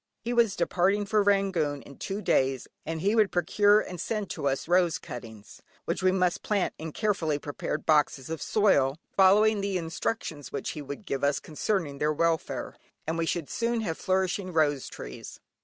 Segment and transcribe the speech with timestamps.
[0.23, 4.31] He was departing for Rangoon in two days, and he would there procure and send
[4.31, 9.43] to us rose cuttings, which we must plant in carefully prepared boxes of soil, follow
[9.45, 13.95] the instructions which he would give us concerning their welfare, and we should soon have
[13.95, 15.39] flourishing rose trees.